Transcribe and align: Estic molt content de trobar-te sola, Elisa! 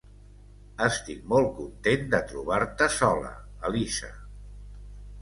Estic 0.85 1.19
molt 1.35 1.51
content 1.59 2.09
de 2.15 2.23
trobar-te 2.33 2.91
sola, 2.99 3.33
Elisa! 3.73 4.15